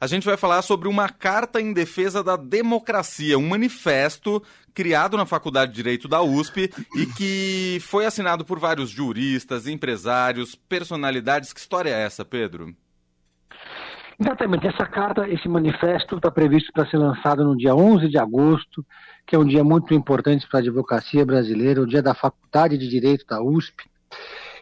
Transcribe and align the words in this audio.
a 0.00 0.06
gente 0.06 0.24
vai 0.24 0.36
falar 0.36 0.62
sobre 0.62 0.88
uma 0.88 1.08
carta 1.08 1.60
em 1.60 1.72
defesa 1.72 2.22
da 2.22 2.36
democracia, 2.36 3.38
um 3.38 3.48
manifesto 3.48 4.42
criado 4.74 5.16
na 5.16 5.26
Faculdade 5.26 5.72
de 5.72 5.76
Direito 5.76 6.06
da 6.06 6.22
USP 6.22 6.70
e 6.94 7.06
que 7.06 7.78
foi 7.80 8.06
assinado 8.06 8.44
por 8.44 8.58
vários 8.58 8.90
juristas, 8.90 9.66
empresários, 9.66 10.54
personalidades. 10.54 11.52
Que 11.52 11.60
história 11.60 11.90
é 11.90 12.04
essa, 12.04 12.24
Pedro? 12.24 12.74
Exatamente. 14.20 14.66
Essa 14.66 14.86
carta, 14.86 15.28
esse 15.28 15.48
manifesto 15.48 16.16
está 16.16 16.30
previsto 16.30 16.72
para 16.72 16.88
ser 16.88 16.96
lançado 16.96 17.44
no 17.44 17.56
dia 17.56 17.74
11 17.74 18.08
de 18.08 18.18
agosto, 18.18 18.84
que 19.26 19.36
é 19.36 19.38
um 19.38 19.44
dia 19.44 19.62
muito 19.62 19.94
importante 19.94 20.46
para 20.48 20.58
a 20.58 20.62
advocacia 20.62 21.24
brasileira, 21.24 21.80
o 21.82 21.86
dia 21.86 22.02
da 22.02 22.14
Faculdade 22.14 22.76
de 22.76 22.88
Direito 22.88 23.24
da 23.26 23.42
USP. 23.42 23.84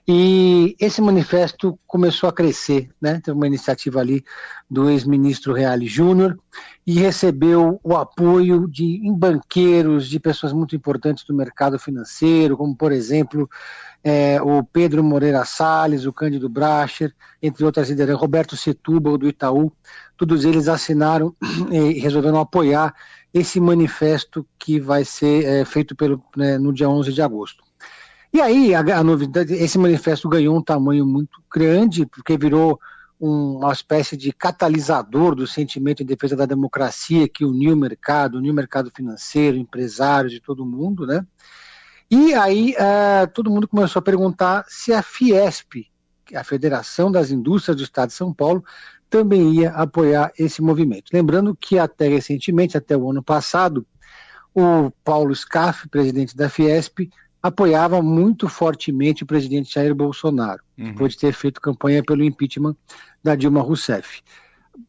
E 0.09 0.77
esse 0.79 1.03
manifesto 1.03 1.77
começou 1.85 2.29
a 2.29 2.33
crescer, 2.33 2.89
né? 3.01 3.21
Teve 3.21 3.37
uma 3.37 3.47
iniciativa 3.47 3.99
ali 3.99 4.25
do 4.71 4.89
ex-ministro 4.89 5.53
Reale 5.53 5.87
Júnior 5.87 6.39
e 6.87 7.01
recebeu 7.01 7.81
o 7.83 7.97
apoio 7.97 8.69
de 8.69 9.01
banqueiros, 9.19 10.09
de 10.09 10.21
pessoas 10.21 10.53
muito 10.53 10.77
importantes 10.77 11.25
do 11.25 11.35
mercado 11.35 11.77
financeiro, 11.77 12.57
como 12.57 12.77
por 12.77 12.93
exemplo 12.93 13.51
é, 14.05 14.41
o 14.41 14.63
Pedro 14.63 15.03
Moreira 15.03 15.45
Salles, 15.45 16.07
o 16.07 16.13
Cândido 16.13 16.49
Bracher, 16.49 17.13
entre 17.43 17.65
outras 17.65 17.89
lideranças, 17.89 18.21
Roberto 18.21 18.57
Setúbal 18.57 19.19
do 19.19 19.27
Itaú, 19.27 19.73
todos 20.17 20.45
eles 20.45 20.69
assinaram 20.69 21.35
e 21.73 21.99
resolveram 21.99 22.39
apoiar 22.39 22.95
esse 23.35 23.59
manifesto 23.59 24.47
que 24.57 24.79
vai 24.79 25.05
ser 25.05 25.45
é, 25.45 25.65
feito 25.65 25.97
pelo, 25.97 26.23
né, 26.37 26.59
no 26.59 26.73
dia 26.73 26.89
11 26.89 27.13
de 27.13 27.21
agosto. 27.21 27.66
E 28.37 28.41
aí 28.43 28.75
a, 28.75 28.81
a, 28.81 29.03
novidade, 29.03 29.55
esse 29.55 29.79
manifesto 29.79 30.29
ganhou 30.29 30.55
um 30.55 30.61
tamanho 30.61 31.07
muito 31.07 31.43
grande, 31.51 32.05
porque 32.05 32.37
virou 32.37 32.79
um, 33.19 33.57
uma 33.61 33.73
espécie 33.73 34.15
de 34.15 34.31
catalisador 34.31 35.35
do 35.35 35.47
sentimento 35.47 36.03
em 36.03 36.07
defesa 36.07 36.37
da 36.37 36.45
democracia 36.45 37.27
que 37.27 37.47
uniu 37.47 37.73
o 37.73 37.77
mercado, 37.79 38.37
uniu 38.37 38.53
o 38.53 38.55
mercado 38.55 38.93
financeiro, 38.95 39.57
empresários 39.57 40.35
de 40.35 40.39
todo 40.39 40.67
mundo, 40.67 41.07
né? 41.07 41.27
E 42.11 42.35
aí 42.35 42.75
uh, 42.75 43.27
todo 43.33 43.51
mundo 43.51 43.67
começou 43.67 44.01
a 44.01 44.03
perguntar 44.03 44.67
se 44.69 44.93
a 44.93 45.03
Fiesp, 45.03 45.87
a 46.35 46.45
Federação 46.45 47.11
das 47.11 47.31
Indústrias 47.31 47.79
do 47.79 47.85
Estado 47.85 48.09
de 48.09 48.17
São 48.17 48.35
Paulo, 48.35 48.63
também 49.09 49.51
ia 49.55 49.71
apoiar 49.71 50.31
esse 50.39 50.61
movimento. 50.61 51.11
Lembrando 51.11 51.57
que 51.59 51.79
até 51.79 52.07
recentemente, 52.07 52.77
até 52.77 52.95
o 52.95 53.11
ano 53.11 53.23
passado, 53.23 53.87
o 54.55 54.91
Paulo 55.03 55.35
Scaff, 55.35 55.89
presidente 55.89 56.37
da 56.37 56.51
Fiesp, 56.51 57.09
apoiava 57.43 58.03
muito 58.03 58.49
fortemente 58.49 59.23
o 59.23 59.27
presidente 59.27 59.73
Jair 59.75 59.95
Bolsonaro, 59.95 60.63
uhum. 60.79 60.93
depois 60.93 61.13
de 61.13 61.19
ter 61.19 61.33
feito 61.33 61.61
campanha 61.61 62.03
pelo 62.03 62.25
impeachment 62.25 62.77
da 63.23 63.35
Dilma 63.35 63.61
Rousseff. 63.61 64.23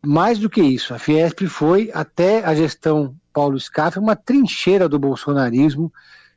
Mais 0.05 0.39
do 0.39 0.49
que 0.49 0.61
isso, 0.61 0.93
a 0.93 0.99
Fiesp 0.99 1.47
foi, 1.47 1.91
até 1.93 2.43
a 2.43 2.53
gestão 2.53 3.15
Paulo 3.31 3.59
Scaff, 3.59 3.97
uma 3.99 4.15
trincheira 4.15 4.89
do 4.89 4.99
bolsonarismo, 4.99 5.91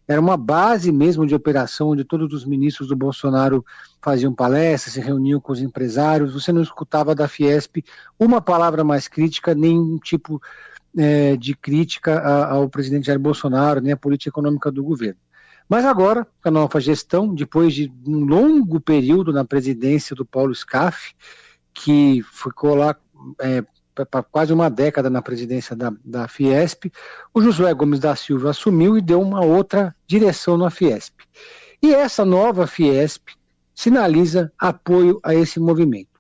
era 0.07 0.21
uma 0.21 0.37
base 0.37 0.91
mesmo 0.91 1.25
de 1.25 1.35
operação 1.35 1.91
onde 1.91 2.05
todos 2.05 2.33
os 2.35 2.45
ministros 2.45 2.89
do 2.89 2.97
Bolsonaro 2.97 3.65
faziam 4.03 4.35
palestras, 4.35 4.95
se 4.95 5.01
reuniam 5.01 5.41
com 5.41 5.53
os 5.53 5.61
empresários, 5.61 6.33
você 6.33 6.53
não 6.53 6.63
escutava 6.63 7.15
da 7.15 7.29
Fiesp 7.29 7.85
uma 8.19 8.41
palavra 8.41 8.83
mais 8.83 9.07
crítica, 9.07 9.55
nenhum 9.55 9.99
tipo 9.99 10.43
é, 10.97 11.37
de 11.37 11.55
crítica 11.55 12.21
ao 12.47 12.69
presidente 12.69 13.07
Jair 13.07 13.21
Bolsonaro, 13.21 13.81
nem 13.81 13.93
à 13.93 13.97
política 13.97 14.31
econômica 14.31 14.71
do 14.71 14.83
governo. 14.83 15.21
Mas 15.71 15.85
agora, 15.85 16.27
com 16.43 16.49
a 16.49 16.51
nova 16.51 16.81
gestão, 16.81 17.33
depois 17.33 17.73
de 17.73 17.93
um 18.05 18.25
longo 18.25 18.81
período 18.81 19.33
na 19.33 19.45
presidência 19.45 20.17
do 20.17 20.27
Paulo 20.27 20.53
Scaff, 20.53 21.15
que 21.73 22.25
ficou 22.33 22.75
lá 22.75 22.97
é, 23.41 23.63
para 23.95 24.21
quase 24.25 24.53
uma 24.53 24.69
década 24.69 25.09
na 25.09 25.23
presidência 25.23 25.77
da, 25.77 25.93
da 26.05 26.27
Fiesp, 26.27 26.91
o 27.33 27.41
Josué 27.41 27.73
Gomes 27.73 28.01
da 28.01 28.17
Silva 28.17 28.51
assumiu 28.51 28.99
e 28.99 29.01
deu 29.01 29.21
uma 29.21 29.45
outra 29.45 29.95
direção 30.09 30.59
na 30.59 30.71
Fiesp. 30.71 31.21
E 31.81 31.95
essa 31.95 32.25
nova 32.25 32.67
Fiesp 32.67 33.29
sinaliza 33.73 34.53
apoio 34.59 35.21
a 35.23 35.37
esse 35.37 35.61
movimento. 35.61 36.11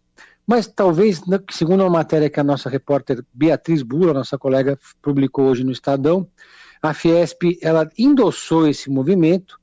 Mas 0.47 0.69
talvez, 0.69 1.20
segundo 1.50 1.80
uma 1.80 1.91
matéria 1.91 2.30
que 2.30 2.38
a 2.38 2.44
nossa 2.44 2.70
repórter 2.70 3.24
Beatriz 3.34 3.82
Bula, 3.82 4.14
nossa 4.14 4.38
colega, 4.38 4.78
publicou 5.03 5.47
hoje 5.47 5.64
no 5.64 5.72
Estadão, 5.72 6.28
a 6.82 6.94
Fiesp 6.94 7.58
ela 7.60 7.88
endossou 7.98 8.66
esse 8.66 8.88
movimento 8.91 9.58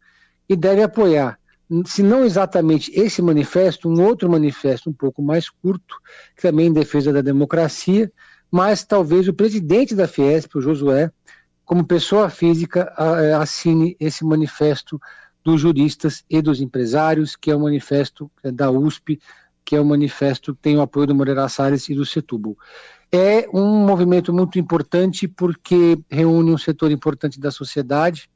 e 0.48 0.56
deve 0.56 0.84
apoiar, 0.84 1.40
se 1.86 2.02
não 2.02 2.24
exatamente 2.24 2.92
esse 2.98 3.22
manifesto, 3.22 3.90
um 3.90 4.02
outro 4.06 4.30
manifesto 4.30 4.90
um 4.90 4.94
pouco 4.94 5.22
mais 5.22 5.50
curto, 5.50 5.96
também 6.42 6.68
em 6.68 6.74
defesa 6.74 7.12
da 7.12 7.22
democracia, 7.22 8.12
mas 8.50 8.86
talvez 8.86 9.28
o 9.28 9.34
presidente 9.34 9.94
da 9.94 10.08
Fiesp, 10.08 10.56
o 10.56 10.62
Josué, 10.62 11.12
como 11.66 11.86
pessoa 11.86 12.30
física, 12.30 12.94
é, 12.98 13.34
assine 13.34 13.98
esse 14.00 14.24
manifesto 14.24 15.00
dos 15.44 15.60
juristas 15.60 16.24
e 16.30 16.42
dos 16.42 16.62
empresários, 16.62 17.36
que 17.36 17.52
é 17.52 17.56
o 17.56 17.60
manifesto 17.60 18.32
é, 18.42 18.52
da 18.52 18.72
USP, 18.72 19.20
que 19.66 19.76
é 19.76 19.82
o 19.82 19.86
manifesto 19.86 20.56
que 20.56 20.62
tem 20.62 20.78
o 20.78 20.82
apoio 20.82 21.08
do 21.08 21.16
Moreira 21.16 21.50
Salles 21.50 21.90
e 21.90 21.96
do 21.96 22.06
Setúbal 22.06 22.56
é 23.12 23.48
um 23.54 23.86
movimento 23.86 24.34
muito 24.34 24.60
importante 24.60 25.28
porque 25.28 25.98
reúne 26.10 26.52
um 26.52 26.58
setor 26.58 26.92
importante 26.92 27.40
da 27.40 27.52
sociedade 27.52 28.30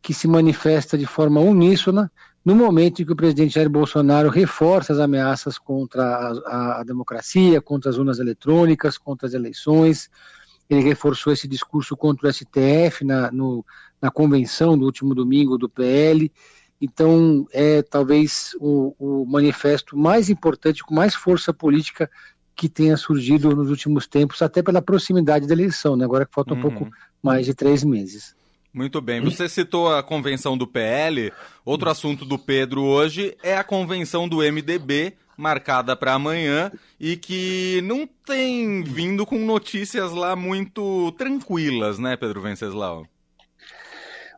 que 0.00 0.14
se 0.14 0.28
manifesta 0.28 0.98
de 0.98 1.06
forma 1.06 1.40
uníssona 1.40 2.10
no 2.44 2.54
momento 2.54 3.00
em 3.00 3.06
que 3.06 3.12
o 3.12 3.16
presidente 3.16 3.54
Jair 3.54 3.70
Bolsonaro 3.70 4.28
reforça 4.28 4.92
as 4.92 4.98
ameaças 4.98 5.56
contra 5.56 6.04
a, 6.04 6.80
a, 6.80 6.84
democracia, 6.84 7.60
contra 7.60 7.90
as 7.90 7.96
urnas 7.96 8.18
eletrônicas, 8.18 8.98
contra 8.98 9.26
as 9.26 9.32
eleições. 9.32 10.10
Ele 10.68 10.82
reforçou 10.82 11.32
esse 11.32 11.48
discurso 11.48 11.96
contra 11.96 12.28
o 12.28 12.32
STF 12.32 13.02
na, 13.02 13.30
no, 13.30 13.64
na 14.00 14.10
convenção 14.10 14.76
do 14.76 14.84
último 14.84 15.14
domingo 15.14 15.56
do 15.56 15.70
PL. 15.70 16.30
Então, 16.78 17.46
é 17.50 17.80
talvez 17.80 18.54
o, 18.60 18.94
o 18.98 19.24
manifesto 19.24 19.96
mais 19.96 20.28
importante, 20.28 20.84
com 20.84 20.94
mais 20.94 21.14
força 21.14 21.52
política 21.52 22.10
que 22.54 22.68
tenha 22.68 22.96
surgido 22.96 23.54
nos 23.54 23.70
últimos 23.70 24.06
tempos, 24.06 24.42
até 24.42 24.62
pela 24.62 24.80
proximidade 24.80 25.46
da 25.46 25.54
eleição, 25.54 25.96
né? 25.96 26.04
agora 26.04 26.24
que 26.24 26.34
falta 26.34 26.54
um 26.54 26.56
uhum. 26.56 26.62
pouco 26.62 26.90
mais 27.22 27.46
de 27.46 27.54
três 27.54 27.82
meses. 27.82 28.34
Muito 28.72 29.00
bem. 29.00 29.20
Você 29.20 29.48
citou 29.48 29.94
a 29.94 30.02
convenção 30.02 30.58
do 30.58 30.66
PL. 30.66 31.32
Outro 31.64 31.88
assunto 31.88 32.24
do 32.24 32.36
Pedro 32.36 32.82
hoje 32.82 33.36
é 33.40 33.56
a 33.56 33.62
convenção 33.62 34.28
do 34.28 34.38
MDB, 34.38 35.14
marcada 35.36 35.94
para 35.94 36.14
amanhã, 36.14 36.72
e 36.98 37.16
que 37.16 37.80
não 37.84 38.08
tem 38.26 38.82
vindo 38.82 39.24
com 39.24 39.38
notícias 39.38 40.12
lá 40.12 40.34
muito 40.34 41.12
tranquilas, 41.12 42.00
né, 42.00 42.16
Pedro 42.16 42.40
Venceslau? 42.40 43.06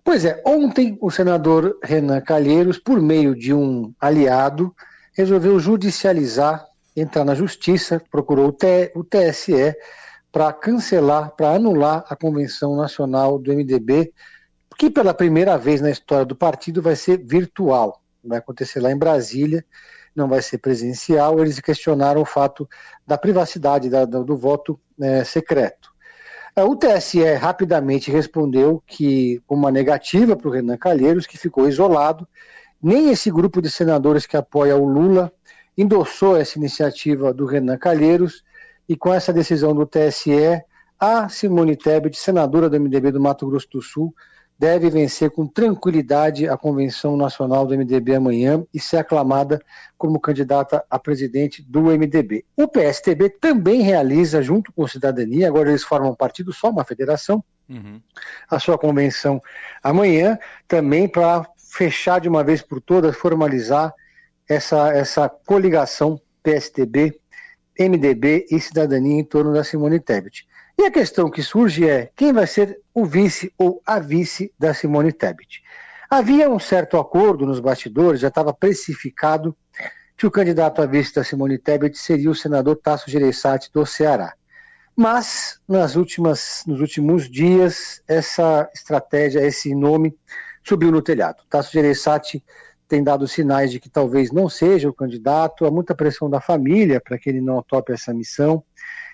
Pois 0.05 0.25
é, 0.25 0.41
ontem 0.47 0.97
o 1.01 1.11
senador 1.11 1.79
Renan 1.83 2.21
Calheiros, 2.21 2.79
por 2.79 3.01
meio 3.01 3.35
de 3.35 3.55
um 3.55 3.93
aliado, 3.99 4.73
resolveu 5.15 5.59
judicializar 5.59 6.65
entrar 6.97 7.25
na 7.25 7.35
justiça, 7.35 8.03
procurou 8.11 8.49
o, 8.49 9.05
TSE 9.05 9.75
para 10.33 10.53
cancelar, 10.53 11.31
para 11.37 11.51
anular 11.51 12.05
a 12.09 12.17
convenção 12.17 12.75
nacional 12.75 13.39
do 13.39 13.53
MDB, 13.53 14.13
que 14.79 14.91
pela 14.91 15.15
primeira 15.15 15.57
vez 15.57 15.81
na 15.81 15.91
história 15.91 16.25
do 16.25 16.35
partido 16.35 16.81
vai 16.83 16.97
ser 16.97 17.19
virtual, 17.19 18.03
vai 18.25 18.39
acontecer 18.39 18.81
lá 18.81 18.91
em 18.91 18.99
Brasília, 18.99 19.65
não 20.15 20.29
vai 20.29 20.41
ser 20.41 20.59
presencial. 20.59 21.39
Eles 21.39 21.61
questionaram 21.61 22.23
o 22.23 22.27
fato 22.27 22.69
da 23.07 23.19
privacidade 23.19 23.89
da, 23.91 24.05
do, 24.05 24.37
voto 24.37 24.81
né, 24.99 25.23
secreto. 25.25 25.95
O 26.59 26.75
TSE 26.75 27.23
rapidamente 27.35 28.11
respondeu 28.11 28.83
que 28.87 29.43
uma 29.47 29.71
negativa 29.71 30.35
para 30.35 30.49
o 30.49 30.51
Renan 30.51 30.79
Calheiros, 30.79 31.27
que 31.27 31.37
ficou 31.37 31.69
isolado, 31.69 32.27
nem 32.83 33.11
esse 33.11 33.31
grupo 33.31 33.61
de 33.61 33.71
senadores 33.71 34.25
que 34.25 34.39
apoia 34.39 34.75
o 34.75 34.87
Lula 34.87 35.31
endossou 35.77 36.37
essa 36.37 36.59
iniciativa 36.59 37.33
do 37.33 37.47
Renan 37.47 37.77
Calheiros 37.77 38.43
e 38.89 38.97
com 38.97 39.13
essa 39.13 39.33
decisão 39.33 39.75
do 39.75 39.87
TSE, 39.87 40.63
a 40.99 41.29
Simone 41.29 41.77
Tebet, 41.77 42.17
senadora 42.17 42.71
do 42.71 42.81
MDB 42.81 43.13
do 43.13 43.21
Mato 43.21 43.47
Grosso 43.47 43.69
do 43.71 43.83
Sul, 43.83 44.15
deve 44.59 44.89
vencer 44.89 45.31
com 45.31 45.47
tranquilidade 45.47 46.49
a 46.49 46.57
convenção 46.57 47.17
nacional 47.17 47.67
do 47.67 47.77
MDB 47.77 48.15
amanhã 48.15 48.65
e 48.73 48.81
ser 48.81 48.99
aclamada 48.99 49.61
como 49.99 50.19
candidata 50.19 50.83
a 50.89 50.99
presidente 50.99 51.63
do 51.63 51.83
MDB. 51.83 52.45
O 52.57 52.67
PSTB 52.67 53.29
também 53.29 53.83
realiza, 53.83 54.41
junto 54.41 54.73
com 54.73 54.85
a 54.85 54.89
Cidadania, 54.89 55.49
agora 55.49 55.69
eles 55.69 55.83
formam 55.83 56.13
um 56.13 56.17
partido 56.17 56.53
só, 56.53 56.71
uma 56.71 56.85
federação, 56.85 57.45
uhum. 57.69 58.01
a 58.49 58.59
sua 58.59 58.79
convenção 58.79 59.43
amanhã, 59.83 60.39
também 60.67 61.07
para 61.07 61.47
fechar 61.59 62.19
de 62.19 62.29
uma 62.29 62.43
vez 62.43 62.63
por 62.63 62.81
todas, 62.81 63.15
formalizar 63.15 63.93
essa, 64.49 64.93
essa 64.93 65.29
coligação 65.29 66.21
PSDB, 66.43 67.19
MDB 67.79 68.47
e 68.51 68.61
Cidadania 68.61 69.21
em 69.21 69.25
torno 69.25 69.53
da 69.53 69.65
Simone 69.65 70.01
Tebet. 70.01 70.47
E 70.79 70.85
a 70.85 70.91
questão 70.91 71.31
que 71.31 71.43
surge 71.43 71.89
é 71.89 72.11
quem 72.15 72.33
vai 72.33 72.47
ser 72.47 72.81
o 72.93 73.05
vice 73.05 73.53
ou 73.59 73.83
a 73.85 73.99
vice 73.99 74.53
da 74.59 74.75
Simone 74.75 75.13
Tebet. 75.13 75.63
Havia 76.09 76.49
um 76.49 76.59
certo 76.59 76.99
acordo 76.99 77.47
nos 77.47 77.61
bastidores, 77.61 78.21
já 78.21 78.29
estava 78.29 78.53
precificado 78.53 79.57
que 80.17 80.27
o 80.27 80.31
candidato 80.31 80.81
a 80.81 80.87
vice 80.87 81.15
da 81.15 81.25
Simone 81.25 81.59
Tebet 81.59 81.99
seria 81.99 82.31
o 82.31 82.35
senador 82.35 82.77
Tasso 82.77 83.11
Gereissati 83.11 83.71
do 83.73 83.85
Ceará. 83.85 84.35
Mas, 84.95 85.61
nas 85.69 85.95
últimas, 85.95 86.63
nos 86.67 86.81
últimos 86.81 87.29
dias, 87.29 88.03
essa 88.09 88.71
estratégia, 88.75 89.41
esse 89.41 89.75
nome, 89.75 90.17
subiu 90.65 90.91
no 90.91 91.03
telhado. 91.03 91.43
Tasso 91.51 91.73
Gereissati 91.73 92.43
tem 92.89 93.03
dado 93.03 93.27
sinais 93.27 93.71
de 93.71 93.81
que 93.81 93.89
talvez 93.89 94.31
não 94.31 94.49
seja 94.49 94.89
o 94.89 94.95
candidato, 94.95 95.65
há 95.65 95.71
muita 95.71 95.95
pressão 95.95 96.31
da 96.31 96.41
família 96.41 97.01
para 97.01 97.19
que 97.19 97.29
ele 97.29 97.41
não 97.41 97.63
tope 97.63 97.93
essa 97.93 98.13
missão. 98.15 98.63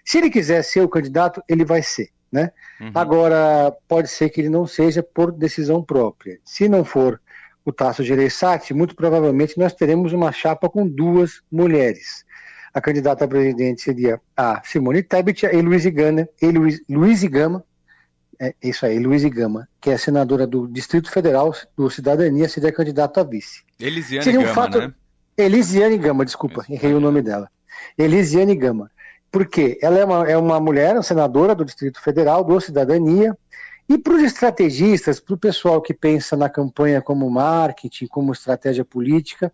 Se 0.04 0.19
ele 0.19 0.30
quiser 0.30 0.62
ser 0.62 0.82
o 0.82 0.88
candidato, 0.88 1.42
ele 1.48 1.64
vai 1.64 1.82
ser. 1.82 2.08
Né? 2.30 2.50
Uhum. 2.80 2.90
Agora, 2.94 3.74
pode 3.86 4.08
ser 4.08 4.30
que 4.30 4.40
ele 4.40 4.48
não 4.48 4.66
seja 4.66 5.02
por 5.02 5.30
decisão 5.30 5.82
própria. 5.82 6.38
Se 6.44 6.69
não 6.69 6.84
for 6.84 7.20
o 7.64 7.72
Tasso 7.72 8.02
Gereissati, 8.02 8.74
muito 8.74 8.96
provavelmente 8.96 9.58
nós 9.58 9.72
teremos 9.74 10.12
uma 10.12 10.32
chapa 10.32 10.69
com 10.69 10.86
duas 10.86 11.42
mulheres 11.50 12.24
a 12.72 12.80
candidata 12.80 13.24
a 13.24 13.28
presidente 13.28 13.82
seria 13.82 14.20
a 14.36 14.62
Simone 14.64 15.02
Tebet 15.02 15.46
e 15.46 15.60
Luiz 15.60 15.84
Gama, 15.86 16.28
e 16.40 16.50
Luiz, 16.50 16.80
Luiz 16.88 17.22
Gama, 17.24 17.64
é 18.40 18.55
isso 18.62 18.84
aí, 18.84 18.99
Luiz 18.99 19.25
Gama, 19.25 19.69
que 19.81 19.90
é 19.90 19.96
senadora 19.96 20.46
do 20.46 20.67
Distrito 20.67 21.11
Federal 21.11 21.55
do 21.76 21.90
Cidadania, 21.90 22.49
seria 22.49 22.73
candidata 22.73 23.20
a 23.20 23.25
vice. 23.25 23.62
Elisiane 23.79 24.25
seria 24.25 24.40
um 24.40 24.44
Gama, 24.44 24.55
fato... 24.55 24.79
né? 24.79 24.94
Elisiane 25.37 25.99
Gama, 25.99 26.25
desculpa, 26.25 26.62
isso. 26.62 26.73
errei 26.73 26.94
o 26.94 27.00
nome 27.00 27.23
dela. 27.23 27.50
Elisiane 27.96 28.55
Gama. 28.55 28.90
Por 29.31 29.46
quê? 29.46 29.79
Ela 29.81 29.99
é 29.99 30.05
uma, 30.05 30.31
é 30.31 30.37
uma 30.37 30.61
mulher, 30.61 31.02
senadora 31.02 31.55
do 31.55 31.64
Distrito 31.64 32.00
Federal, 32.00 32.44
do 32.44 32.61
Cidadania, 32.61 33.37
e 33.88 33.99
para 33.99 34.14
os 34.14 34.23
estrategistas, 34.23 35.19
para 35.20 35.34
o 35.34 35.38
pessoal 35.38 35.81
que 35.81 35.94
pensa 35.94 36.37
na 36.37 36.49
campanha 36.49 37.00
como 37.00 37.29
marketing, 37.31 38.06
como 38.06 38.32
estratégia 38.32 38.84
política, 38.84 39.52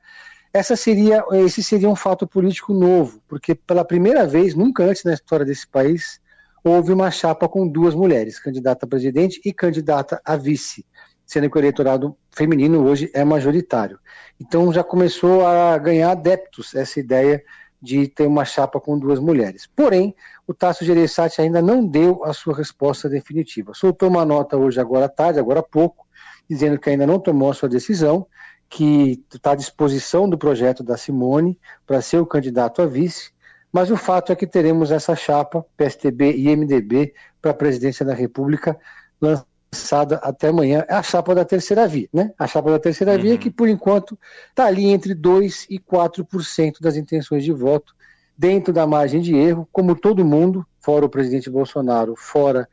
essa 0.53 0.77
seria, 0.77 1.25
esse 1.33 1.63
seria 1.63 1.89
um 1.89 1.97
fato 1.97 2.27
político 2.27 2.73
novo, 2.73 3.21
porque 3.29 3.55
pela 3.55 3.85
primeira 3.85 4.27
vez, 4.27 4.55
nunca 4.55 4.85
antes 4.85 5.05
na 5.05 5.15
história 5.15 5.45
desse 5.45 5.67
país, 5.67 6.21
houve 6.71 6.93
uma 6.93 7.11
chapa 7.11 7.49
com 7.49 7.67
duas 7.67 7.95
mulheres, 7.95 8.39
candidata 8.39 8.87
a 8.87 8.89
presidente 8.89 9.41
e 9.45 9.53
candidata 9.53 10.21
a 10.25 10.37
vice, 10.37 10.85
sendo 11.25 11.51
que 11.51 11.57
o 11.57 11.61
eleitorado 11.61 12.17
feminino 12.31 12.85
hoje 12.87 13.11
é 13.15 13.25
majoritário. 13.25 13.99
Então 14.41 14.73
já 14.73 14.85
começou 14.85 15.47
a 15.47 15.77
ganhar 15.79 16.11
adeptos 16.11 16.75
essa 16.75 17.01
ideia 17.01 17.43
de 17.81 18.09
ter 18.09 18.27
uma 18.27 18.45
chapa 18.45 18.81
com 18.81 18.99
duas 18.99 19.21
mulheres. 19.21 19.69
Porém, 19.75 20.15
o 20.47 20.55
Tasso 20.55 20.85
Gereissati 20.85 21.41
ainda 21.41 21.63
não 21.63 21.87
deu 21.87 22.25
a 22.25 22.33
sua 22.33 22.55
resposta 22.55 23.09
definitiva. 23.09 23.73
Soltou 23.75 24.09
uma 24.09 24.25
nota 24.25 24.57
hoje, 24.57 24.81
agora 24.81 25.07
à 25.07 25.09
tarde, 25.09 25.39
agora 25.39 25.61
há 25.61 25.63
pouco, 25.63 26.07
dizendo 26.49 26.79
que 26.79 26.91
ainda 26.91 27.07
não 27.07 27.19
tomou 27.19 27.51
a 27.51 27.55
sua 27.55 27.69
decisão 27.69 28.27
que 28.69 29.23
está 29.33 29.53
à 29.53 29.55
disposição 29.55 30.29
do 30.29 30.37
projeto 30.37 30.83
da 30.83 30.97
Simone 30.97 31.59
para 31.87 32.03
ser 32.03 32.19
o 32.19 32.27
candidato 32.27 32.83
a 32.83 32.87
vice, 32.87 33.31
mas 33.73 33.91
o 33.91 33.97
fato 33.97 34.33
é 34.33 34.37
que 34.37 34.47
teremos 34.47 34.91
essa 34.91 35.15
chapa, 35.15 35.65
PSTB 35.77 36.33
e 36.37 36.57
MDB, 36.57 37.15
para 37.41 37.51
a 37.51 37.55
presidência 37.55 38.05
da 38.05 38.15
República, 38.15 38.79
lançada 39.21 40.17
até 40.17 40.49
amanhã. 40.49 40.85
É 40.89 40.95
a 40.95 41.03
chapa 41.03 41.35
da 41.35 41.45
terceira 41.45 41.87
via, 41.87 42.09
né? 42.13 42.33
A 42.39 42.47
chapa 42.47 42.71
da 42.71 42.79
terceira 42.79 43.15
uhum. 43.15 43.21
via 43.21 43.39
que, 43.39 43.51
por 43.51 43.69
enquanto, 43.69 44.19
está 44.49 44.67
ali 44.67 44.87
entre 44.87 45.15
2% 45.15 45.67
e 45.69 45.79
4% 45.79 46.81
das 46.81 46.97
intenções 46.97 47.45
de 47.45 47.53
voto, 47.53 47.95
dentro 48.37 48.73
da 48.73 48.87
margem 48.87 49.21
de 49.21 49.37
erro, 49.37 49.69
como 49.73 49.95
todo 49.95 50.25
mundo, 50.25 50.65
fora 50.81 51.05
o 51.05 51.09
presidente 51.09 51.51
Bolsonaro, 51.51 52.15
fora 52.17 52.69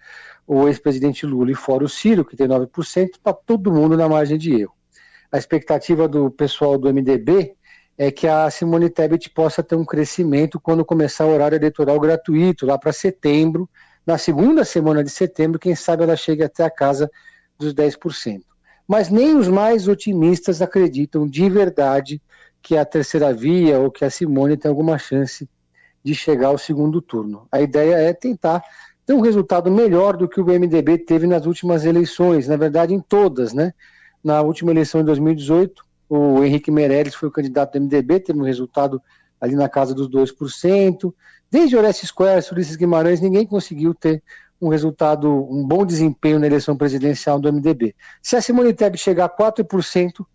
o 0.48 0.68
ex-presidente 0.68 1.26
Lula 1.26 1.52
e 1.52 1.56
fora 1.56 1.84
o 1.84 1.90
Ciro, 1.90 2.24
que 2.24 2.38
tem 2.38 2.48
9%, 2.48 3.10
está 3.16 3.34
todo 3.34 3.72
mundo 3.72 3.98
na 3.98 4.08
margem 4.08 4.38
de 4.38 4.62
erro 4.62 4.76
a 5.36 5.38
expectativa 5.38 6.08
do 6.08 6.32
pessoal 6.32 6.78
do 6.78 6.92
MDB 6.92 7.56
é 7.98 8.12
que 8.12 8.28
a 8.28 8.50
Simone 8.50 8.90
Tebet 8.90 9.30
possa 9.30 9.64
ter 9.64 9.76
um 9.76 9.86
crescimento 9.86 10.60
quando 10.60 10.84
começar 10.84 11.26
o 11.26 11.34
horário 11.34 11.56
eleitoral 11.56 12.00
gratuito, 12.00 12.66
lá 12.66 12.78
para 12.78 12.92
setembro, 12.92 13.70
na 14.06 14.18
segunda 14.18 14.64
semana 14.64 15.04
de 15.04 15.10
setembro, 15.10 15.60
quem 15.60 15.76
sabe 15.76 16.04
ela 16.04 16.16
chegue 16.16 16.44
até 16.44 16.64
a 16.64 16.70
casa 16.70 17.10
dos 17.58 17.74
10%. 17.74 18.42
Mas 18.88 19.10
nem 19.10 19.36
os 19.36 19.48
mais 19.48 19.88
otimistas 19.88 20.62
acreditam 20.62 21.28
de 21.28 21.50
verdade 21.50 22.22
que 22.62 22.78
a 22.78 22.86
terceira 22.86 23.34
via 23.34 23.80
ou 23.80 23.90
que 23.90 24.06
a 24.06 24.10
Simone 24.10 24.58
tem 24.58 24.70
alguma 24.70 24.98
chance 24.98 25.50
de 26.04 26.14
chegar 26.14 26.50
ao 26.50 26.58
segundo 26.58 27.02
turno. 27.02 27.48
A 27.52 27.62
ideia 27.62 27.96
é 27.96 28.14
tentar 28.14 28.64
ter 29.06 29.14
um 29.14 29.22
resultado 29.22 29.72
melhor 29.72 30.18
do 30.18 30.28
que 30.28 30.40
o 30.40 30.46
MDB 30.46 31.00
teve 31.00 31.26
nas 31.26 31.46
últimas 31.46 31.86
eleições, 31.86 32.48
na 32.48 32.58
verdade 32.58 32.94
em 32.94 33.00
todas, 33.00 33.54
né? 33.54 33.74
Na 34.24 34.42
última 34.42 34.72
eleição 34.72 35.02
de 35.02 35.08
2018, 35.08 35.85
o 36.10 36.44
Henrique 36.44 36.72
Meirelles 36.72 37.16
foi 37.16 37.30
o 37.30 37.32
candidato 37.32 37.74
do 37.74 37.82
MDB, 37.84 38.20
teve 38.20 38.40
um 38.40 38.44
resultado 38.44 39.02
ali 39.40 39.56
na 39.56 39.70
casa 39.70 39.94
dos 39.94 40.10
2%. 40.10 41.14
Desde 41.50 41.76
Orestes 41.76 42.10
Square, 42.10 42.46
Ulisses 42.52 42.76
Guimarães, 42.76 43.22
ninguém 43.22 43.46
conseguiu 43.46 43.94
ter 43.94 44.22
um 44.62 44.70
resultado, 44.70 45.30
um 45.30 45.66
bom 45.66 45.86
desempenho 45.86 46.40
na 46.40 46.48
eleição 46.48 46.78
presidencial 46.78 47.40
do 47.40 47.52
MDB. 47.52 47.96
Se 48.22 48.36
a 48.36 48.42
Simone 48.42 48.74
Tebet 48.74 49.02
chegar 49.02 49.26
a 49.26 49.30
4%, 49.30 50.26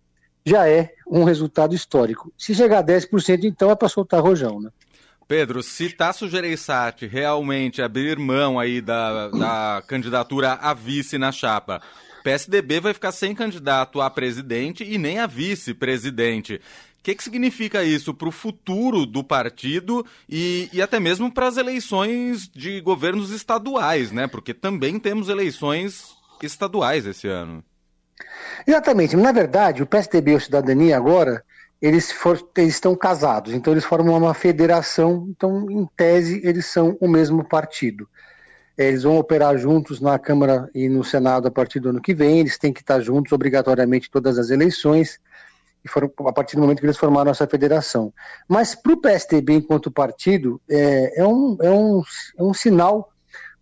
já 0.45 0.67
é 0.67 0.93
um 1.07 1.23
resultado 1.23 1.75
histórico. 1.75 2.31
Se 2.37 2.55
chegar 2.55 2.79
a 2.79 2.83
10%, 2.83 3.43
então 3.43 3.69
é 3.69 3.75
para 3.75 3.89
soltar 3.89 4.21
rojão, 4.21 4.59
né? 4.59 4.69
Pedro, 5.27 5.63
se 5.63 5.89
Tasso 5.89 6.27
Gereissati 6.27 7.05
realmente 7.07 7.81
abrir 7.81 8.19
mão 8.19 8.59
aí 8.59 8.81
da, 8.81 9.29
da 9.29 9.83
candidatura 9.87 10.53
a 10.53 10.73
vice 10.73 11.17
na 11.17 11.31
chapa, 11.31 11.81
PSDB 12.23 12.79
vai 12.79 12.93
ficar 12.93 13.11
sem 13.11 13.33
candidato 13.33 14.01
a 14.01 14.09
presidente 14.09 14.83
e 14.83 14.97
nem 14.97 15.19
a 15.19 15.27
vice-presidente. 15.27 16.61
O 16.99 17.03
que, 17.03 17.15
que 17.15 17.23
significa 17.23 17.83
isso 17.83 18.13
para 18.13 18.27
o 18.27 18.31
futuro 18.31 19.05
do 19.05 19.23
partido 19.23 20.05
e, 20.29 20.69
e 20.71 20.81
até 20.81 20.99
mesmo 20.99 21.31
para 21.31 21.47
as 21.47 21.57
eleições 21.57 22.47
de 22.47 22.79
governos 22.81 23.31
estaduais, 23.31 24.11
né? 24.11 24.27
Porque 24.27 24.53
também 24.53 24.99
temos 24.99 25.27
eleições 25.27 26.15
estaduais 26.43 27.05
esse 27.07 27.27
ano. 27.27 27.63
Exatamente. 28.67 29.15
Na 29.15 29.31
verdade, 29.31 29.81
o 29.81 29.87
PSDB 29.87 30.33
e 30.33 30.35
a 30.35 30.39
Cidadania 30.39 30.97
agora 30.97 31.43
eles, 31.81 32.11
for, 32.11 32.39
eles, 32.55 32.75
estão 32.75 32.95
casados, 32.95 33.53
então 33.53 33.73
eles 33.73 33.83
formam 33.83 34.15
uma 34.15 34.35
federação, 34.35 35.25
então 35.29 35.65
em 35.69 35.87
tese 35.97 36.39
eles 36.43 36.67
são 36.67 36.95
o 37.01 37.07
mesmo 37.07 37.43
partido. 37.43 38.07
Eles 38.87 39.03
vão 39.03 39.17
operar 39.17 39.57
juntos 39.57 39.99
na 39.99 40.17
Câmara 40.17 40.69
e 40.73 40.89
no 40.89 41.03
Senado 41.03 41.47
a 41.47 41.51
partir 41.51 41.79
do 41.79 41.89
ano 41.89 42.01
que 42.01 42.13
vem, 42.13 42.39
eles 42.39 42.57
têm 42.57 42.73
que 42.73 42.81
estar 42.81 42.99
juntos 42.99 43.31
obrigatoriamente 43.31 44.09
todas 44.09 44.37
as 44.37 44.49
eleições, 44.49 45.19
e 45.83 45.87
foram 45.87 46.11
a 46.27 46.33
partir 46.33 46.55
do 46.55 46.61
momento 46.61 46.79
que 46.79 46.85
eles 46.85 46.97
formaram 46.97 47.31
essa 47.31 47.47
federação. 47.47 48.13
Mas 48.47 48.75
para 48.75 48.93
o 48.93 49.01
PSDB, 49.01 49.53
enquanto 49.53 49.91
partido, 49.91 50.61
é, 50.69 51.21
é, 51.21 51.25
um, 51.25 51.57
é, 51.61 51.71
um, 51.71 52.03
é 52.37 52.43
um 52.43 52.53
sinal 52.53 53.11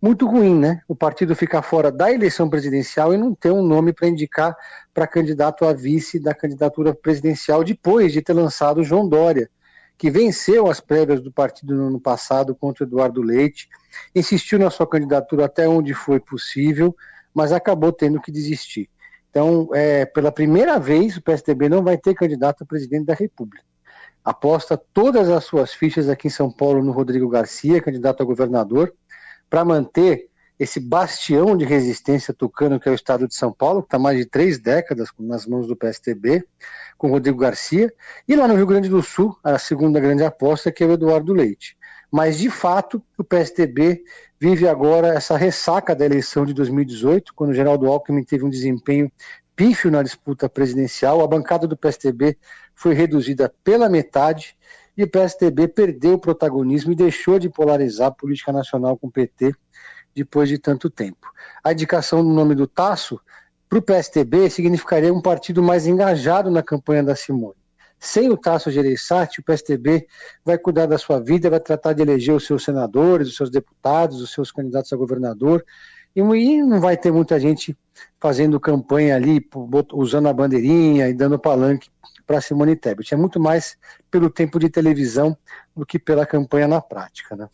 muito 0.00 0.26
ruim, 0.26 0.58
né? 0.58 0.80
O 0.88 0.94
partido 0.94 1.36
ficar 1.36 1.62
fora 1.62 1.90
da 1.92 2.10
eleição 2.10 2.48
presidencial 2.48 3.12
e 3.12 3.18
não 3.18 3.34
ter 3.34 3.50
um 3.50 3.62
nome 3.62 3.92
para 3.92 4.08
indicar 4.08 4.56
para 4.94 5.06
candidato 5.06 5.64
a 5.64 5.72
vice 5.72 6.18
da 6.18 6.34
candidatura 6.34 6.94
presidencial 6.94 7.62
depois 7.62 8.12
de 8.12 8.22
ter 8.22 8.32
lançado 8.32 8.82
João 8.82 9.08
Dória 9.08 9.50
que 10.00 10.10
venceu 10.10 10.66
as 10.70 10.80
prévias 10.80 11.20
do 11.20 11.30
partido 11.30 11.74
no 11.74 11.88
ano 11.88 12.00
passado 12.00 12.54
contra 12.54 12.86
Eduardo 12.86 13.20
Leite, 13.20 13.68
insistiu 14.14 14.58
na 14.58 14.70
sua 14.70 14.86
candidatura 14.86 15.44
até 15.44 15.68
onde 15.68 15.92
foi 15.92 16.18
possível, 16.18 16.96
mas 17.34 17.52
acabou 17.52 17.92
tendo 17.92 18.18
que 18.18 18.32
desistir. 18.32 18.88
Então, 19.28 19.68
é, 19.74 20.06
pela 20.06 20.32
primeira 20.32 20.78
vez, 20.78 21.18
o 21.18 21.22
PSDB 21.22 21.68
não 21.68 21.84
vai 21.84 21.98
ter 21.98 22.14
candidato 22.14 22.62
a 22.62 22.66
presidente 22.66 23.04
da 23.04 23.12
República. 23.12 23.62
Aposta 24.24 24.74
todas 24.94 25.28
as 25.28 25.44
suas 25.44 25.74
fichas 25.74 26.08
aqui 26.08 26.28
em 26.28 26.30
São 26.30 26.50
Paulo 26.50 26.82
no 26.82 26.92
Rodrigo 26.92 27.28
Garcia, 27.28 27.82
candidato 27.82 28.22
a 28.22 28.26
governador, 28.26 28.94
para 29.50 29.66
manter 29.66 30.29
esse 30.60 30.78
bastião 30.78 31.56
de 31.56 31.64
resistência 31.64 32.34
tucano 32.34 32.78
que 32.78 32.86
é 32.86 32.92
o 32.92 32.94
estado 32.94 33.26
de 33.26 33.34
São 33.34 33.50
Paulo, 33.50 33.80
que 33.80 33.86
está 33.86 33.98
mais 33.98 34.18
de 34.18 34.26
três 34.26 34.58
décadas 34.58 35.08
nas 35.18 35.46
mãos 35.46 35.66
do 35.66 35.74
PSDB, 35.74 36.44
com 36.98 37.08
Rodrigo 37.08 37.38
Garcia, 37.38 37.90
e 38.28 38.36
lá 38.36 38.46
no 38.46 38.54
Rio 38.54 38.66
Grande 38.66 38.90
do 38.90 39.02
Sul, 39.02 39.34
a 39.42 39.58
segunda 39.58 39.98
grande 39.98 40.22
aposta, 40.22 40.70
que 40.70 40.84
é 40.84 40.86
o 40.86 40.92
Eduardo 40.92 41.32
Leite. 41.32 41.78
Mas, 42.12 42.36
de 42.36 42.50
fato, 42.50 43.02
o 43.16 43.24
PSDB 43.24 44.04
vive 44.38 44.68
agora 44.68 45.14
essa 45.14 45.34
ressaca 45.34 45.94
da 45.94 46.04
eleição 46.04 46.44
de 46.44 46.52
2018, 46.52 47.32
quando 47.34 47.50
o 47.50 47.54
Geraldo 47.54 47.86
Alckmin 47.86 48.22
teve 48.22 48.44
um 48.44 48.50
desempenho 48.50 49.10
pífio 49.56 49.90
na 49.90 50.02
disputa 50.02 50.46
presidencial, 50.46 51.22
a 51.22 51.26
bancada 51.26 51.66
do 51.66 51.76
PSDB 51.76 52.36
foi 52.74 52.92
reduzida 52.92 53.50
pela 53.64 53.88
metade 53.88 54.54
e 54.94 55.04
o 55.04 55.08
PSDB 55.08 55.68
perdeu 55.68 56.14
o 56.14 56.18
protagonismo 56.18 56.92
e 56.92 56.96
deixou 56.96 57.38
de 57.38 57.48
polarizar 57.48 58.08
a 58.08 58.10
política 58.10 58.52
nacional 58.52 58.98
com 58.98 59.06
o 59.06 59.10
PT 59.10 59.54
depois 60.14 60.48
de 60.48 60.58
tanto 60.58 60.90
tempo. 60.90 61.28
A 61.62 61.72
indicação 61.72 62.22
do 62.22 62.30
nome 62.30 62.54
do 62.54 62.66
Tasso 62.66 63.20
para 63.68 63.78
o 63.78 63.82
PSTB 63.82 64.50
significaria 64.50 65.12
um 65.14 65.22
partido 65.22 65.62
mais 65.62 65.86
engajado 65.86 66.50
na 66.50 66.62
campanha 66.62 67.02
da 67.02 67.14
Simone. 67.14 67.54
Sem 67.98 68.30
o 68.30 68.36
Tasso 68.36 68.70
Gereissati, 68.70 69.40
o 69.40 69.44
PSTB 69.44 70.06
vai 70.44 70.56
cuidar 70.56 70.86
da 70.86 70.96
sua 70.96 71.20
vida, 71.20 71.50
vai 71.50 71.60
tratar 71.60 71.92
de 71.92 72.00
eleger 72.00 72.34
os 72.34 72.46
seus 72.46 72.64
senadores, 72.64 73.28
os 73.28 73.36
seus 73.36 73.50
deputados, 73.50 74.20
os 74.22 74.32
seus 74.32 74.50
candidatos 74.50 74.92
a 74.92 74.96
governador, 74.96 75.64
e 76.16 76.22
não 76.62 76.80
vai 76.80 76.96
ter 76.96 77.12
muita 77.12 77.38
gente 77.38 77.76
fazendo 78.18 78.58
campanha 78.58 79.14
ali, 79.14 79.46
usando 79.92 80.28
a 80.28 80.32
bandeirinha 80.32 81.08
e 81.08 81.14
dando 81.14 81.38
palanque 81.38 81.90
para 82.30 82.40
Simone 82.40 82.76
Tebet. 82.76 83.12
É 83.12 83.16
muito 83.16 83.40
mais 83.40 83.76
pelo 84.08 84.30
tempo 84.30 84.60
de 84.60 84.70
televisão 84.70 85.36
do 85.76 85.84
que 85.84 85.98
pela 85.98 86.24
campanha 86.24 86.68
na 86.68 86.80
prática. 86.80 87.34
Né? 87.34 87.48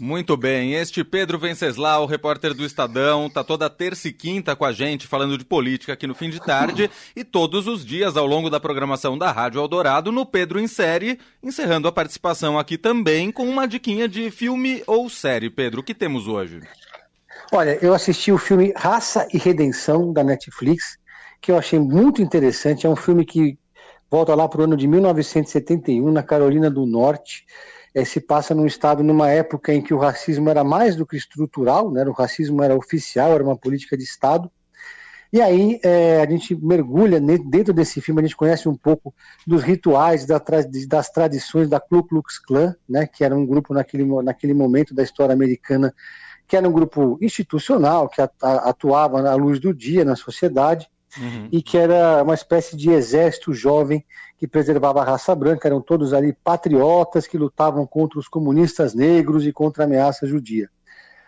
Muito 0.00 0.38
bem. 0.38 0.72
Este 0.72 1.04
Pedro 1.04 1.38
Venceslau, 1.38 2.06
repórter 2.06 2.54
do 2.54 2.64
Estadão, 2.64 3.26
está 3.26 3.44
toda 3.44 3.68
terça 3.68 4.08
e 4.08 4.12
quinta 4.14 4.56
com 4.56 4.64
a 4.64 4.72
gente 4.72 5.06
falando 5.06 5.36
de 5.36 5.44
política 5.44 5.92
aqui 5.92 6.06
no 6.06 6.14
fim 6.14 6.30
de 6.30 6.40
tarde 6.40 6.90
e 7.14 7.22
todos 7.22 7.66
os 7.66 7.84
dias 7.84 8.16
ao 8.16 8.24
longo 8.24 8.48
da 8.48 8.58
programação 8.58 9.18
da 9.18 9.30
Rádio 9.30 9.60
Eldorado 9.60 10.10
no 10.10 10.24
Pedro 10.24 10.58
em 10.58 10.66
Série, 10.66 11.18
encerrando 11.42 11.86
a 11.86 11.92
participação 11.92 12.58
aqui 12.58 12.78
também 12.78 13.30
com 13.30 13.46
uma 13.46 13.68
diquinha 13.68 14.08
de 14.08 14.30
filme 14.30 14.82
ou 14.86 15.10
série. 15.10 15.50
Pedro, 15.50 15.82
o 15.82 15.84
que 15.84 15.92
temos 15.92 16.26
hoje? 16.26 16.62
Olha, 17.52 17.78
eu 17.82 17.92
assisti 17.92 18.32
o 18.32 18.38
filme 18.38 18.72
Raça 18.74 19.28
e 19.30 19.36
Redenção 19.36 20.10
da 20.10 20.24
Netflix, 20.24 20.96
que 21.38 21.52
eu 21.52 21.58
achei 21.58 21.78
muito 21.78 22.22
interessante. 22.22 22.86
É 22.86 22.88
um 22.88 22.96
filme 22.96 23.22
que 23.22 23.58
volta 24.10 24.34
lá 24.34 24.48
para 24.48 24.60
o 24.60 24.64
ano 24.64 24.76
de 24.76 24.86
1971, 24.86 26.10
na 26.12 26.22
Carolina 26.22 26.70
do 26.70 26.86
Norte. 26.86 27.44
É, 27.94 28.04
se 28.04 28.20
passa 28.20 28.54
num 28.54 28.66
estado, 28.66 29.02
numa 29.02 29.30
época 29.30 29.72
em 29.72 29.80
que 29.80 29.94
o 29.94 29.98
racismo 29.98 30.50
era 30.50 30.62
mais 30.62 30.94
do 30.96 31.06
que 31.06 31.16
estrutural, 31.16 31.90
né? 31.90 32.04
o 32.04 32.12
racismo 32.12 32.62
era 32.62 32.76
oficial, 32.76 33.32
era 33.32 33.42
uma 33.42 33.56
política 33.56 33.96
de 33.96 34.04
Estado. 34.04 34.50
E 35.32 35.40
aí 35.40 35.80
é, 35.82 36.20
a 36.20 36.30
gente 36.30 36.54
mergulha 36.54 37.20
dentro 37.20 37.72
desse 37.72 38.00
filme, 38.00 38.20
a 38.20 38.24
gente 38.24 38.36
conhece 38.36 38.68
um 38.68 38.76
pouco 38.76 39.14
dos 39.46 39.62
rituais, 39.62 40.26
das 40.26 41.10
tradições 41.10 41.68
da 41.68 41.80
Ku 41.80 42.02
Klux 42.04 42.38
Klan, 42.38 42.74
né, 42.88 43.06
que 43.06 43.24
era 43.24 43.34
um 43.34 43.46
grupo 43.46 43.74
naquele, 43.74 44.04
naquele 44.22 44.54
momento 44.54 44.94
da 44.94 45.02
história 45.02 45.32
americana 45.32 45.92
que 46.46 46.56
era 46.56 46.68
um 46.68 46.72
grupo 46.72 47.18
institucional, 47.20 48.08
que 48.08 48.20
atuava 48.20 49.28
à 49.28 49.34
luz 49.34 49.58
do 49.58 49.74
dia 49.74 50.04
na 50.04 50.14
sociedade, 50.14 50.88
uhum. 51.18 51.48
e 51.50 51.62
que 51.62 51.76
era 51.78 52.22
uma 52.22 52.34
espécie 52.34 52.76
de 52.76 52.90
exército 52.90 53.52
jovem 53.52 54.04
que 54.38 54.46
preservava 54.46 55.00
a 55.00 55.04
raça 55.04 55.34
branca, 55.34 55.68
eram 55.68 55.80
todos 55.80 56.12
ali 56.12 56.32
patriotas 56.32 57.26
que 57.26 57.38
lutavam 57.38 57.86
contra 57.86 58.18
os 58.18 58.28
comunistas 58.28 58.94
negros 58.94 59.46
e 59.46 59.52
contra 59.52 59.84
a 59.84 59.86
ameaça 59.86 60.26
judia. 60.26 60.68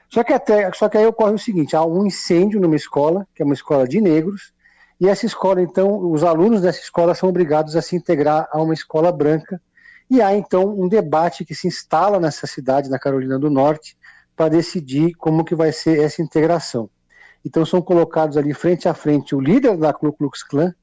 Só 0.09 0.25
que, 0.25 0.33
até, 0.33 0.73
só 0.73 0.88
que 0.88 0.97
aí 0.97 1.07
ocorre 1.07 1.35
o 1.35 1.38
seguinte: 1.38 1.76
há 1.76 1.85
um 1.85 2.07
incêndio 2.07 2.61
numa 2.61 2.76
escola, 2.76 3.26
que 3.35 3.42
é 3.42 3.45
uma 3.45 3.54
escola 3.54 3.87
de 3.87 4.00
negros, 4.00 4.52
e 5.00 5.09
essa 5.09 5.26
escola, 5.26 5.62
então, 5.62 6.11
os 6.11 6.25
alunos 6.25 6.62
dessa 6.62 6.80
escola 6.80 7.14
são 7.14 7.28
obrigados 7.28 7.76
a 7.76 7.83
se 7.83 7.95
integrar 7.95 8.49
a 8.50 8.61
uma 8.61 8.75
escola 8.75 9.12
branca, 9.12 9.61
e 10.11 10.21
há 10.23 10.35
então 10.35 10.68
um 10.68 10.88
debate 10.88 11.45
que 11.45 11.54
se 11.54 11.68
instala 11.68 12.18
nessa 12.18 12.47
cidade, 12.47 12.88
na 12.88 12.99
Carolina 12.99 13.38
do 13.38 13.50
Norte, 13.50 13.97
para 14.35 14.49
decidir 14.49 15.14
como 15.14 15.45
que 15.45 15.54
vai 15.54 15.73
ser 15.73 16.00
essa 16.00 16.23
integração. 16.23 16.88
Então 17.45 17.64
são 17.64 17.80
colocados 17.80 18.37
ali 18.37 18.52
frente 18.52 18.88
a 18.88 18.95
frente 18.95 19.35
o 19.35 19.40
líder 19.40 19.76
da 19.76 19.92
Ku 19.92 20.12
Klux 20.12 20.42
Klan 20.42 20.75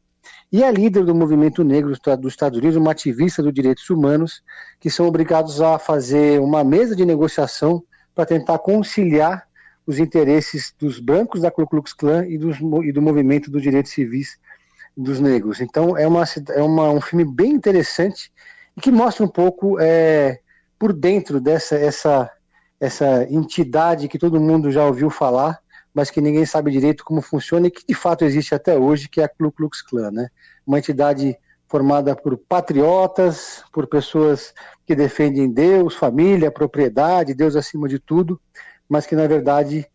e 0.52 0.64
a 0.64 0.72
líder 0.72 1.04
do 1.04 1.14
movimento 1.14 1.64
negro 1.64 1.90
dos 2.20 2.34
Estados 2.34 2.58
Unidos, 2.58 2.76
uma 2.76 2.92
ativista 2.92 3.44
dos 3.44 3.54
direitos 3.54 3.90
humanos, 3.90 4.42
que 4.80 4.90
são 4.90 5.08
obrigados 5.08 5.62
a 5.62 5.78
fazer 5.78 6.40
uma 6.40 6.64
mesa 6.64 6.96
de 6.96 7.06
negociação 7.06 7.84
para 8.14 8.26
tentar 8.26 8.60
conciliar 8.60 9.48
os 9.86 10.00
interesses 10.00 10.74
dos 10.80 11.00
brancos 11.00 11.42
da 11.42 11.52
Ku 11.52 11.68
Klux 11.68 11.94
Klan 11.94 12.26
e, 12.26 12.38
dos, 12.38 12.58
e 12.84 12.92
do 12.92 13.02
movimento 13.02 13.52
dos 13.52 13.62
direitos 13.62 13.92
civis 13.92 14.40
dos 14.98 15.20
negros. 15.20 15.62
Então 15.62 15.98
é, 15.98 16.08
uma, 16.08 16.24
é 16.56 16.62
uma, 16.62 16.90
um 16.90 17.02
filme 17.02 17.26
bem 17.26 17.52
interessante 17.52 18.32
e 18.76 18.82
que 18.82 18.92
mostra 18.92 19.26
um 19.26 19.30
pouco 19.30 19.80
é, 19.80 20.40
por 20.80 20.94
dentro 20.94 21.40
dessa 21.40 21.76
essa, 21.76 22.32
essa 22.80 23.24
entidade 23.30 24.08
que 24.08 24.18
todo 24.18 24.40
mundo 24.40 24.72
já 24.72 24.86
ouviu 24.86 25.10
falar, 25.10 25.60
mas 25.96 26.12
que 26.12 26.20
ninguém 26.20 26.46
sabe 26.46 26.70
direito 26.70 27.06
como 27.06 27.22
funciona 27.22 27.68
e 27.68 27.72
que 27.72 27.86
de 27.88 27.96
fato 27.96 28.26
existe 28.26 28.54
até 28.54 28.78
hoje, 28.78 29.08
que 29.08 29.22
é 29.22 29.24
a 29.24 29.30
Ku 29.30 29.50
Klux 29.50 29.82
Klan, 29.82 30.12
né? 30.12 30.28
Uma 30.68 30.78
entidade 30.78 31.38
formada 31.70 32.14
por 32.14 32.38
patriotas, 32.38 33.64
por 33.72 33.88
pessoas 33.88 34.54
que 34.86 34.94
defendem 34.94 35.50
Deus, 35.50 35.96
família, 35.96 36.52
propriedade, 36.52 37.34
Deus 37.34 37.56
acima 37.56 37.88
de 37.88 37.98
tudo, 37.98 38.40
mas 38.90 39.06
que 39.06 39.16
na 39.16 39.26
verdade 39.26 39.88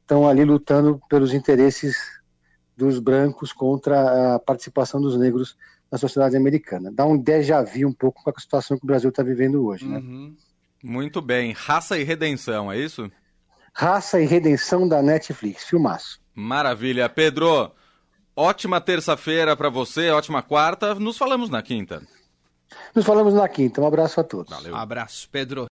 estão 0.00 0.26
é, 0.26 0.30
ali 0.30 0.44
lutando 0.44 0.98
pelos 1.10 1.34
interesses 1.34 1.96
dos 2.74 2.98
brancos 2.98 3.52
contra 3.52 4.34
a 4.34 4.38
participação 4.38 4.98
dos 4.98 5.18
negros 5.18 5.56
na 5.90 5.98
sociedade 5.98 6.38
americana. 6.38 6.90
Dá 6.90 7.04
um 7.04 7.18
déjà 7.18 7.62
vu 7.62 7.86
um 7.86 7.92
pouco 7.92 8.24
com 8.24 8.30
a 8.30 8.40
situação 8.40 8.78
que 8.78 8.84
o 8.84 8.86
Brasil 8.86 9.10
está 9.10 9.22
vivendo 9.22 9.66
hoje, 9.66 9.86
né? 9.86 9.98
Uhum. 9.98 10.34
Muito 10.82 11.20
bem. 11.20 11.52
Raça 11.52 11.98
e 11.98 12.02
Redenção, 12.02 12.72
é 12.72 12.78
isso? 12.78 13.10
Raça 13.72 14.20
e 14.20 14.26
Redenção 14.26 14.86
da 14.86 15.02
Netflix. 15.02 15.64
Filmaço. 15.64 16.20
Maravilha. 16.34 17.08
Pedro, 17.08 17.72
ótima 18.36 18.80
terça-feira 18.80 19.56
para 19.56 19.68
você, 19.68 20.10
ótima 20.10 20.42
quarta. 20.42 20.94
Nos 20.94 21.16
falamos 21.16 21.48
na 21.50 21.62
quinta. 21.62 22.02
Nos 22.94 23.04
falamos 23.04 23.34
na 23.34 23.48
quinta. 23.48 23.80
Um 23.80 23.86
abraço 23.86 24.20
a 24.20 24.24
todos. 24.24 24.50
Valeu. 24.50 24.74
Um 24.74 24.76
abraço, 24.78 25.28
Pedro. 25.30 25.70